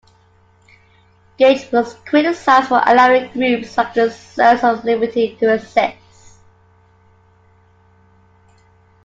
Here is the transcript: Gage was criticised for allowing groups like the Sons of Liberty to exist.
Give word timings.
Gage 1.37 1.71
was 1.71 1.93
criticised 1.93 2.69
for 2.69 2.81
allowing 2.83 3.31
groups 3.33 3.77
like 3.77 3.93
the 3.93 4.09
Sons 4.09 4.63
of 4.63 4.83
Liberty 4.83 5.35
to 5.35 5.53
exist. 5.53 6.39